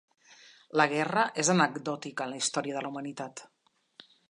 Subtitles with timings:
[0.79, 3.47] La guerra és anecdòtica en la història de la humanitat.